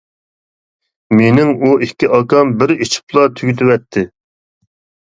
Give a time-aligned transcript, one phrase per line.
[1.19, 4.11] مېنىڭ ئۇ ئىككى ئاكام بىر ئىچىپلا تۈگىتىۋەتتى.